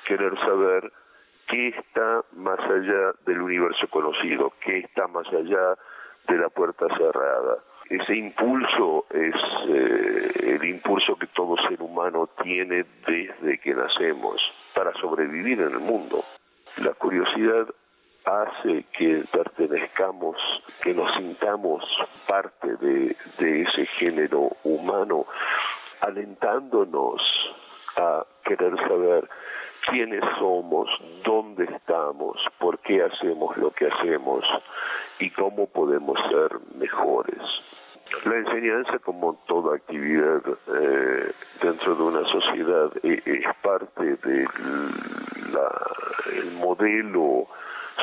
querer 0.06 0.36
saber 0.40 0.92
qué 1.46 1.68
está 1.68 2.24
más 2.32 2.58
allá 2.58 3.12
del 3.26 3.42
universo 3.42 3.86
conocido, 3.90 4.52
qué 4.64 4.78
está 4.78 5.06
más 5.06 5.26
allá 5.28 5.76
de 6.26 6.38
la 6.38 6.48
puerta 6.48 6.86
cerrada. 6.96 7.58
Ese 7.88 8.16
impulso 8.16 9.06
es 9.10 9.34
eh, 9.68 10.56
el 10.56 10.64
impulso 10.64 11.14
que 11.16 11.28
todo 11.28 11.56
ser 11.68 11.80
humano 11.80 12.28
tiene 12.42 12.84
desde 13.06 13.58
que 13.58 13.74
nacemos 13.74 14.40
para 14.74 14.92
sobrevivir 14.94 15.60
en 15.60 15.72
el 15.72 15.78
mundo. 15.78 16.24
La 16.78 16.94
curiosidad 16.94 17.68
hace 18.24 18.84
que 18.96 19.24
pertenezcamos, 19.32 20.36
que 20.82 20.94
nos 20.94 21.12
sintamos 21.16 21.84
parte 22.26 22.76
de, 22.76 23.16
ese 23.38 23.86
género 23.98 24.56
humano, 24.64 25.26
alentándonos 26.00 27.20
a 27.96 28.24
querer 28.44 28.76
saber 28.88 29.28
quiénes 29.88 30.22
somos, 30.38 30.88
dónde 31.24 31.64
estamos, 31.64 32.36
por 32.58 32.78
qué 32.80 33.02
hacemos 33.02 33.56
lo 33.56 33.70
que 33.72 33.86
hacemos 33.88 34.44
y 35.18 35.30
cómo 35.30 35.66
podemos 35.66 36.18
ser 36.30 36.50
mejores. 36.76 37.42
La 38.24 38.36
enseñanza, 38.36 38.98
como 39.00 39.34
toda 39.46 39.76
actividad 39.76 40.42
eh, 40.46 41.32
dentro 41.62 41.94
de 41.94 42.02
una 42.02 42.24
sociedad, 42.28 42.92
e, 43.02 43.22
es 43.24 43.46
parte 43.62 44.16
del 44.16 44.48
modelo 46.52 47.48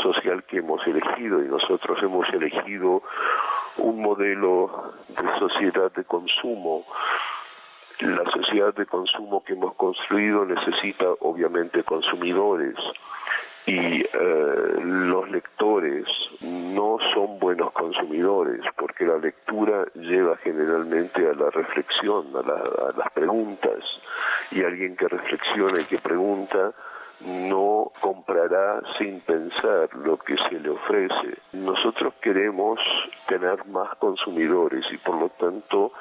social 0.01 0.43
que 0.43 0.57
hemos 0.57 0.85
elegido 0.87 1.43
y 1.43 1.47
nosotros 1.47 1.97
hemos 2.01 2.27
elegido 2.29 3.03
un 3.77 4.01
modelo 4.01 4.93
de 5.07 5.39
sociedad 5.39 5.91
de 5.91 6.03
consumo. 6.05 6.85
La 7.99 8.23
sociedad 8.31 8.73
de 8.73 8.85
consumo 8.85 9.43
que 9.43 9.53
hemos 9.53 9.75
construido 9.75 10.45
necesita 10.45 11.05
obviamente 11.19 11.83
consumidores 11.83 12.75
y 13.65 14.01
eh, 14.01 14.79
los 14.83 15.29
lectores 15.29 16.05
no 16.41 16.97
son 17.13 17.39
buenos 17.39 17.71
consumidores 17.73 18.61
porque 18.77 19.05
la 19.05 19.17
lectura 19.17 19.85
lleva 19.95 20.37
generalmente 20.37 21.27
a 21.27 21.33
la 21.33 21.49
reflexión, 21.49 22.27
a, 22.35 22.39
a 22.39 22.97
las 22.97 23.11
preguntas 23.13 23.79
y 24.51 24.63
alguien 24.63 24.95
que 24.95 25.07
reflexiona 25.07 25.81
y 25.81 25.85
que 25.85 25.97
pregunta 25.99 26.73
no 27.21 27.91
comprará 28.01 28.81
sin 28.97 29.19
pensar 29.21 29.89
lo 29.95 30.17
que 30.17 30.35
se 30.49 30.59
le 30.59 30.69
ofrece. 30.69 31.37
Nosotros 31.53 32.13
queremos 32.21 32.79
tener 33.27 33.65
más 33.67 33.95
consumidores 33.97 34.85
y 34.91 34.97
por 34.97 35.15
lo 35.15 35.29
tanto 35.29 35.91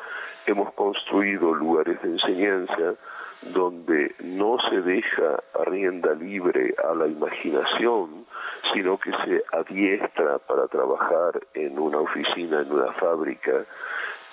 hemos 0.46 0.72
construido 0.74 1.54
lugares 1.54 2.00
de 2.02 2.08
enseñanza 2.10 2.94
donde 3.42 4.14
no 4.20 4.56
se 4.68 4.80
deja 4.80 5.42
rienda 5.66 6.14
libre 6.14 6.74
a 6.84 6.94
la 6.94 7.06
imaginación, 7.06 8.26
sino 8.72 8.98
que 8.98 9.12
se 9.24 9.42
adiestra 9.52 10.38
para 10.38 10.66
trabajar 10.68 11.40
en 11.54 11.78
una 11.78 11.98
oficina, 11.98 12.60
en 12.60 12.72
una 12.72 12.92
fábrica, 12.94 13.64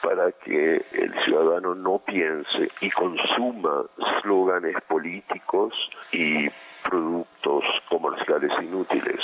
para 0.01 0.31
que 0.31 0.85
el 0.91 1.13
ciudadano 1.23 1.75
no 1.75 1.99
piense 1.99 2.69
y 2.81 2.91
consuma 2.91 3.85
slóganes 4.21 4.75
políticos 4.87 5.73
y 6.11 6.47
productos 6.89 7.63
comerciales 7.89 8.51
inútiles. 8.61 9.19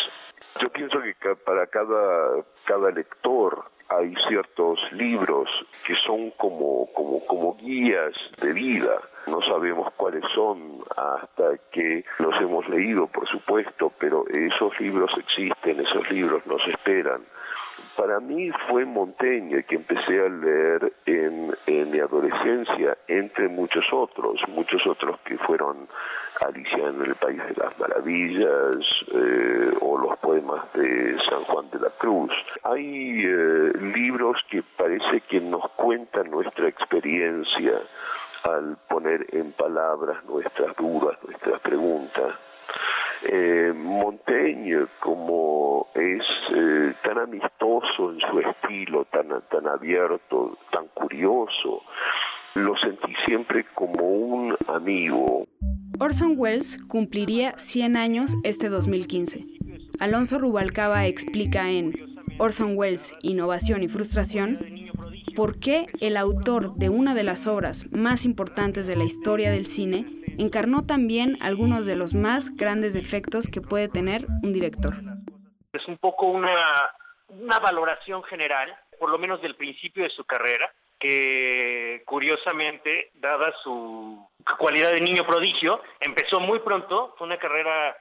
Yo 0.62 0.70
pienso 0.70 1.00
que 1.01 1.36
para 1.46 1.65
cada, 1.68 2.44
cada 2.65 2.91
lector 2.91 3.65
hay 3.89 4.13
ciertos 4.27 4.80
libros 4.94 5.50
que 5.86 5.96
son 6.06 6.32
como, 6.32 6.88
como, 6.94 7.25
como 7.25 7.56
guías 7.58 8.13
de 8.41 8.53
vida. 8.53 9.01
No 9.27 9.41
sabemos 9.41 9.91
cuáles 9.98 10.24
son 10.34 10.84
hasta 10.96 11.58
que 11.72 12.03
los 12.20 12.34
hemos 12.41 12.68
leído, 12.70 13.08
por 13.08 13.27
supuesto, 13.27 13.91
pero 14.00 14.25
esos 14.30 14.80
libros 14.80 15.12
existen, 15.18 15.80
esos 15.80 16.10
libros 16.10 16.46
nos 16.46 16.65
esperan. 16.68 17.22
Para 17.98 18.20
mí 18.20 18.50
fue 18.70 18.86
Montaigne 18.86 19.63
que 19.63 19.75
empecé 19.75 20.25
a 20.25 20.30
leer 20.30 20.94
en, 21.06 21.56
en 21.65 21.91
mi 21.91 22.00
adolescencia, 22.00 22.98
entre 23.08 23.50
muchos 23.50 23.86
otros, 23.91 24.39
muchos 24.48 24.86
otros 24.88 25.20
que 25.22 25.38
fueron 25.39 25.88
Alicia 26.42 26.88
en 26.88 27.02
el 27.02 27.16
País 27.16 27.38
de 27.38 27.64
las 27.64 27.78
Maravillas 27.80 28.86
eh, 29.14 29.74
o 29.80 29.98
los 29.98 30.18
poemas 30.20 30.72
de 30.74 31.18
San 31.30 31.44
Juan 31.46 31.70
de 31.72 31.80
la 31.80 31.90
Cruz. 32.00 32.32
Hay 32.64 33.24
eh, 33.24 33.72
libros 33.96 34.38
que 34.50 34.64
parece 34.78 35.22
que 35.30 35.40
nos 35.40 35.70
cuentan 35.72 36.32
nuestra 36.32 36.68
experiencia 36.68 37.82
al 38.44 38.78
poner 38.90 39.28
en 39.34 39.52
palabras 39.54 40.24
nuestras 40.26 40.76
dudas, 40.76 41.18
nuestras 41.24 41.62
preguntas. 41.62 42.36
Eh, 43.24 43.72
Montaigne, 43.76 44.88
como 45.00 45.90
es 45.94 46.24
eh, 46.56 46.94
tan 47.04 47.20
amistoso 47.20 48.12
en 48.12 48.20
su 48.20 48.40
estilo, 48.40 49.06
tan, 49.06 49.30
tan 49.50 49.68
abierto, 49.68 50.58
tan 50.72 50.88
curioso, 50.88 51.84
lo 52.56 52.76
sentí 52.78 53.14
siempre 53.26 53.66
como 53.76 54.04
un 54.04 54.58
amigo. 54.68 55.46
Orson 56.00 56.34
Welles 56.38 56.84
cumpliría 56.88 57.54
100 57.58 57.98
años 57.98 58.36
este 58.44 58.70
2015. 58.70 59.46
Alonso 60.00 60.40
Rubalcaba 60.40 61.06
explica 61.06 61.70
en 61.70 61.94
Orson 62.40 62.76
Welles, 62.76 63.14
Innovación 63.22 63.84
y 63.84 63.88
Frustración, 63.88 64.60
por 65.36 65.60
qué 65.60 65.88
el 66.00 66.18
autor 66.18 66.76
de 66.76 66.90
una 66.90 67.14
de 67.14 67.24
las 67.24 67.48
obras 67.48 67.86
más 67.92 68.26
importantes 68.26 68.88
de 68.88 68.96
la 68.96 69.04
historia 69.04 69.52
del 69.52 69.66
cine 69.66 70.06
encarnó 70.38 70.86
también 70.86 71.38
algunos 71.42 71.86
de 71.86 71.96
los 71.96 72.14
más 72.14 72.56
grandes 72.56 72.94
defectos 72.94 73.48
que 73.48 73.62
puede 73.62 73.88
tener 73.88 74.26
un 74.44 74.54
director. 74.54 74.96
Es 75.74 75.88
un 75.88 75.98
poco 75.98 76.28
una, 76.28 76.92
una 77.30 77.60
valoración 77.60 78.24
general, 78.24 78.74
por 79.00 79.10
lo 79.10 79.18
menos 79.18 79.42
del 79.42 79.56
principio 79.56 80.04
de 80.04 80.10
su 80.10 80.26
carrera, 80.26 80.72
que 81.00 82.04
curiosamente, 82.06 83.12
dada 83.16 83.54
su 83.64 84.28
cualidad 84.58 84.92
de 84.92 85.02
niño 85.02 85.26
prodigio, 85.26 85.82
empezó 86.00 86.40
muy 86.40 86.60
pronto, 86.60 87.14
fue 87.18 87.28
una 87.28 87.38
carrera 87.38 87.96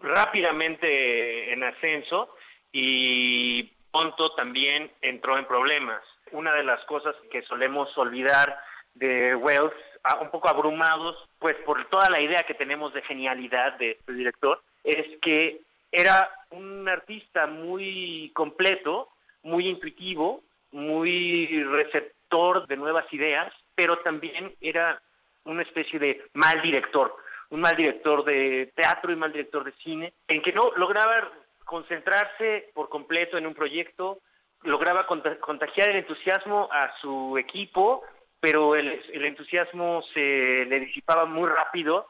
rápidamente 0.00 1.52
en 1.52 1.62
ascenso 1.62 2.34
y 2.72 3.64
pronto 3.90 4.32
también 4.34 4.90
entró 5.00 5.38
en 5.38 5.46
problemas. 5.46 6.02
Una 6.30 6.52
de 6.54 6.64
las 6.64 6.82
cosas 6.84 7.14
que 7.30 7.42
solemos 7.42 7.96
olvidar 7.96 8.58
de 8.94 9.34
Wells, 9.34 9.74
un 10.20 10.30
poco 10.30 10.48
abrumados, 10.48 11.16
pues 11.38 11.56
por 11.64 11.84
toda 11.88 12.10
la 12.10 12.20
idea 12.20 12.44
que 12.44 12.54
tenemos 12.54 12.92
de 12.92 13.02
genialidad 13.02 13.74
de 13.78 13.92
este 13.92 14.12
director, 14.12 14.60
es 14.84 15.06
que 15.20 15.60
era 15.90 16.30
un 16.50 16.88
artista 16.88 17.46
muy 17.46 18.30
completo, 18.34 19.08
muy 19.42 19.68
intuitivo, 19.68 20.42
muy 20.72 21.62
receptivo 21.64 22.12
de 22.66 22.76
nuevas 22.76 23.04
ideas, 23.12 23.52
pero 23.74 23.98
también 23.98 24.54
era 24.60 25.00
una 25.44 25.62
especie 25.62 25.98
de 25.98 26.22
mal 26.34 26.60
director, 26.62 27.14
un 27.50 27.60
mal 27.60 27.76
director 27.76 28.24
de 28.24 28.72
teatro 28.74 29.12
y 29.12 29.16
mal 29.16 29.32
director 29.32 29.64
de 29.64 29.72
cine, 29.82 30.12
en 30.28 30.42
que 30.42 30.52
no 30.52 30.70
lograba 30.76 31.30
concentrarse 31.64 32.70
por 32.74 32.88
completo 32.88 33.38
en 33.38 33.46
un 33.46 33.54
proyecto, 33.54 34.18
lograba 34.62 35.06
contagiar 35.06 35.88
el 35.88 35.96
entusiasmo 35.96 36.68
a 36.70 36.92
su 37.00 37.36
equipo, 37.38 38.02
pero 38.40 38.74
el, 38.74 39.00
entusiasmo 39.12 40.02
se 40.14 40.64
le 40.66 40.80
disipaba 40.80 41.26
muy 41.26 41.48
rápido 41.48 42.06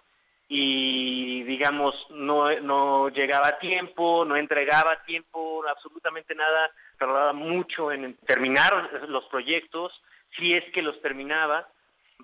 y 0.48 1.42
digamos 1.44 1.94
no 2.10 2.50
no 2.60 3.08
llegaba 3.08 3.48
a 3.48 3.58
tiempo, 3.58 4.24
no 4.24 4.36
entregaba 4.36 5.02
tiempo 5.04 5.64
absolutamente 5.66 6.34
nada, 6.34 6.70
tardaba 6.98 7.32
mucho 7.32 7.90
en 7.92 8.16
terminar 8.26 8.90
los 9.08 9.24
proyectos, 9.26 9.92
si 10.36 10.54
es 10.54 10.64
que 10.72 10.82
los 10.82 11.00
terminaba, 11.00 11.68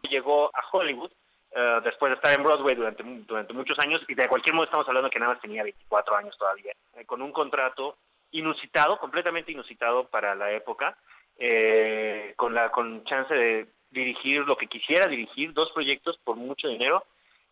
llegó 0.03 0.51
a 0.55 0.65
Hollywood 0.71 1.11
uh, 1.57 1.81
después 1.83 2.11
de 2.11 2.17
estar 2.17 2.33
en 2.33 2.43
Broadway 2.43 2.75
durante 2.75 3.03
durante 3.03 3.53
muchos 3.53 3.79
años 3.79 4.01
y 4.09 4.15
de 4.15 4.29
cualquier 4.29 4.55
modo 4.55 4.65
estamos 4.65 4.87
hablando 4.89 5.11
que 5.11 5.19
nada 5.19 5.33
más 5.33 5.43
tenía 5.43 5.63
24 5.63 6.17
años 6.17 6.37
todavía, 6.39 6.73
eh, 6.97 7.05
con 7.05 7.23
un 7.23 7.33
contrato 7.33 7.97
inusitado, 8.31 8.99
completamente 8.99 9.53
inusitado 9.53 10.05
para 10.09 10.35
la 10.35 10.53
época, 10.53 10.97
eh, 11.39 12.35
con 12.37 12.55
la 12.55 12.71
con 12.71 13.05
chance 13.05 13.33
de 13.33 13.69
dirigir 13.91 14.47
lo 14.47 14.57
que 14.57 14.67
quisiera 14.67 15.09
dirigir, 15.09 15.53
dos 15.53 15.71
proyectos 15.73 16.19
por 16.25 16.37
mucho 16.37 16.69
dinero 16.69 17.05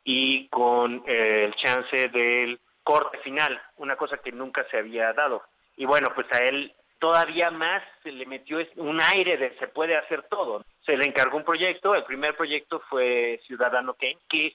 y 0.05 0.49
con 0.49 1.03
eh, 1.07 1.45
el 1.47 1.55
chance 1.57 2.09
del 2.09 2.61
corte 2.83 3.19
final, 3.19 3.61
una 3.77 3.97
cosa 3.97 4.19
que 4.19 4.33
nunca 4.33 4.65
se 4.71 4.79
había 4.79 5.13
dado. 5.13 5.43
Y 5.77 5.85
bueno, 5.85 6.13
pues 6.15 6.31
a 6.33 6.43
él 6.43 6.73
todavía 6.99 7.51
más 7.51 7.83
se 8.03 8.13
le 8.13 8.27
metió 8.27 8.59
un 8.77 9.01
aire 9.01 9.37
de 9.37 9.57
se 9.59 9.69
puede 9.69 9.97
hacer 9.97 10.23
todo. 10.25 10.65
Se 10.85 10.97
le 10.97 11.07
encargó 11.07 11.37
un 11.37 11.45
proyecto, 11.45 11.95
el 11.95 12.05
primer 12.05 12.37
proyecto 12.37 12.81
fue 12.89 13.41
Ciudadano 13.47 13.95
Kane, 13.95 14.19
que 14.29 14.55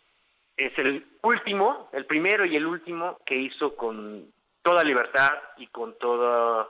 es 0.58 0.78
el 0.78 1.06
último, 1.24 1.90
el 1.94 2.06
primero 2.06 2.46
y 2.46 2.56
el 2.56 2.66
último 2.66 3.18
que 3.26 3.36
hizo 3.36 3.76
con 3.76 4.26
toda 4.62 4.84
libertad 4.84 5.34
y 5.58 5.68
con 5.68 5.98
toda 5.98 6.68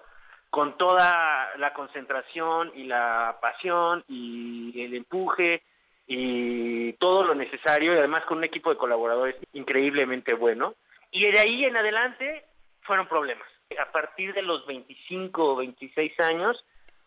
con 0.50 0.78
toda 0.78 1.56
la 1.58 1.74
concentración 1.74 2.74
y 2.76 2.84
la 2.84 3.38
pasión 3.42 4.04
y 4.10 4.84
el 4.84 4.94
empuje 4.96 5.64
y 6.08 6.92
todo 6.94 7.24
lo 7.24 7.36
necesario 7.36 7.94
y 7.94 7.98
además 7.98 8.26
con 8.26 8.40
un 8.40 8.44
equipo 8.44 8.70
de 8.70 8.76
colaboradores 8.76 9.38
increíblemente 9.54 10.34
bueno. 10.34 10.76
Y 11.10 11.26
de 11.32 11.40
ahí 11.40 11.64
en 11.64 11.78
adelante 11.78 12.44
fueron 12.82 13.08
problemas. 13.08 13.48
A 13.80 13.92
partir 13.92 14.34
de 14.34 14.42
los 14.42 14.66
25 14.66 15.54
o 15.54 15.56
26 15.58 16.20
años 16.20 16.64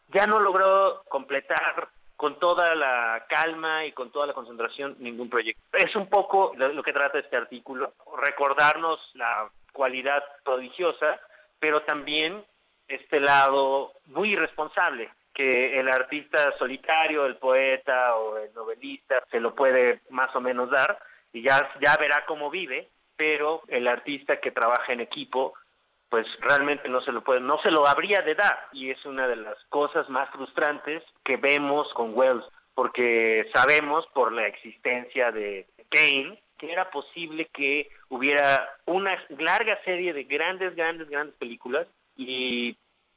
ya 0.09 0.27
no 0.27 0.41
logró 0.41 1.03
completar 1.09 1.89
con 2.17 2.39
toda 2.39 2.75
la 2.75 3.27
calma 3.29 3.85
y 3.85 3.93
con 3.93 4.11
toda 4.11 4.27
la 4.27 4.33
concentración 4.33 4.97
ningún 4.99 5.29
proyecto. 5.29 5.63
Es 5.77 5.95
un 5.97 6.09
poco 6.09 6.53
lo 6.57 6.83
que 6.83 6.93
trata 6.93 7.19
este 7.19 7.37
artículo, 7.37 7.93
recordarnos 8.19 9.01
la 9.15 9.51
cualidad 9.73 10.23
prodigiosa, 10.45 11.21
pero 11.59 11.83
también 11.83 12.45
este 12.87 13.21
lado 13.21 13.93
muy 14.07 14.33
irresponsable 14.33 15.11
que 15.35 15.81
el 15.81 15.89
artista 15.89 16.57
solitario, 16.59 17.27
el 17.27 17.37
poeta 17.37 18.15
o 18.17 18.39
el 18.39 18.55
novelista 18.55 19.17
se 19.31 19.41
lo 19.41 19.55
puede 19.55 20.01
más 20.11 20.35
o 20.37 20.41
menos 20.41 20.71
dar 20.71 20.99
y 21.33 21.43
ya, 21.43 21.69
ya 21.81 21.97
verá 21.97 22.25
cómo 22.27 22.51
vive, 22.51 22.89
pero 23.17 23.63
el 23.67 23.89
artista 23.89 24.39
que 24.39 24.53
trabaja 24.53 24.93
en 24.93 25.01
equipo 25.01 25.55
pues 26.09 26.27
realmente 26.41 26.89
no 26.89 27.01
se 27.01 27.13
lo 27.13 27.23
puede, 27.23 27.41
no 27.41 27.59
se 27.63 27.71
lo 27.71 27.87
habría 27.87 28.23
de 28.23 28.35
dar 28.35 28.69
y 28.73 28.91
es 28.91 29.05
una 29.05 29.27
de 29.27 29.37
las 29.37 29.57
cosas 29.69 30.09
más 30.09 30.31
frustrantes 30.31 31.03
que 31.25 31.37
vemos 31.37 31.93
con 31.95 32.17
Wells 32.17 32.45
porque 32.75 33.49
sabemos 33.53 34.05
por 34.15 34.33
la 34.33 34.47
existencia 34.47 35.31
de 35.33 35.67
Kane 35.91 36.39
que 36.59 36.73
era 36.73 36.91
posible 36.91 37.49
que 37.53 37.89
hubiera 38.09 38.69
una 38.87 39.17
larga 39.39 39.79
serie 39.85 40.13
de 40.13 40.25
grandes, 40.25 40.75
grandes, 40.77 41.09
grandes 41.09 41.35
películas 41.37 41.87
y 42.17 42.77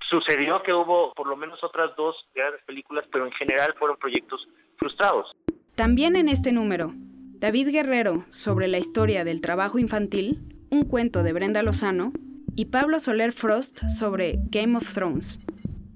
sucedió 0.10 0.64
que 0.64 0.74
hubo 0.74 1.14
por 1.14 1.28
lo 1.28 1.36
menos 1.36 1.64
otras 1.64 1.96
dos 1.96 2.16
grandes 2.34 2.62
películas, 2.66 3.06
pero 3.12 3.26
en 3.26 3.32
general 3.34 3.74
fueron 3.78 3.98
proyectos 3.98 4.48
frustrados. 4.78 5.32
También 5.76 6.16
en 6.16 6.30
este 6.30 6.52
número, 6.52 6.92
David 7.40 7.70
Guerrero 7.70 8.26
sobre 8.30 8.68
la 8.68 8.78
historia 8.80 9.24
del 9.24 9.42
trabajo 9.42 9.78
infantil, 9.78 10.40
un 10.72 10.84
cuento 10.88 11.24
de 11.24 11.34
Brenda 11.34 11.62
Lozano, 11.62 12.12
y 12.58 12.66
Pablo 12.66 13.00
Soler 13.00 13.32
Frost 13.32 13.88
sobre 13.88 14.40
Game 14.50 14.76
of 14.76 14.92
Thrones. 14.92 15.40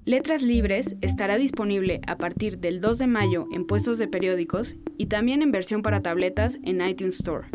Letras 0.04 0.42
Libres 0.42 0.94
estará 1.00 1.36
disponible 1.36 2.00
a 2.06 2.16
partir 2.16 2.58
del 2.58 2.80
2 2.80 2.98
de 2.98 3.06
mayo 3.08 3.46
en 3.52 3.66
puestos 3.66 3.98
de 3.98 4.06
periódicos 4.06 4.76
y 4.96 5.06
también 5.06 5.42
en 5.42 5.50
versión 5.50 5.82
para 5.82 6.02
tabletas 6.02 6.58
en 6.62 6.80
iTunes 6.80 7.16
Store. 7.16 7.48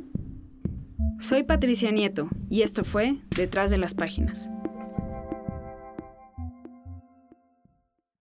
Soy 1.19 1.43
Patricia 1.43 1.89
Nieto 1.91 2.27
y 2.49 2.61
esto 2.61 2.83
fue 2.83 3.15
Detrás 3.35 3.71
de 3.71 3.77
las 3.77 3.95
Páginas. 3.95 4.49